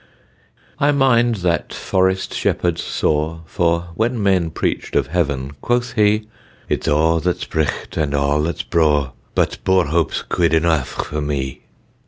[0.79, 6.25] I mind that Forest Shepherd's saw, For, when men preached of Heaven, quoth he;
[6.67, 11.61] "It's a' that's bricht, and a' that's braw, But Bourhope's guid eneuch for me!"